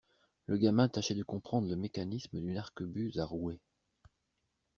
Le 0.47 0.57
gamin 0.57 0.89
tâchait 0.89 1.13
de 1.13 1.21
comprendre 1.21 1.69
le 1.69 1.75
mécanisme 1.75 2.39
d'une 2.39 2.57
arquebuse 2.57 3.19
à 3.19 3.25
rouet. 3.25 3.59